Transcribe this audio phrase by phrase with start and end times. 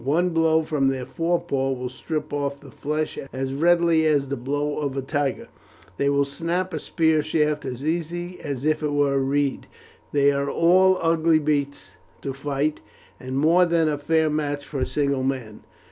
[0.03, 4.79] One blow from their forepaws will strip off the flesh as readily as the blow
[4.79, 5.47] of a tiger.
[5.97, 9.67] They will snap a spear shaft as easily as if it were a reed.
[10.11, 12.81] They are all ugly beasts to fight,
[13.19, 15.59] and more than a fair match for a single man.